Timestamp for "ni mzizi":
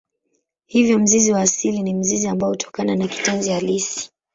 1.83-2.27